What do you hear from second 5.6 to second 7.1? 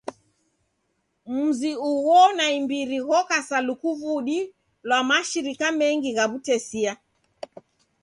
mengi gha w'utesia.